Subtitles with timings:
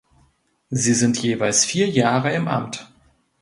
[0.71, 2.91] Sie sind jeweils vier Jahre im Amt.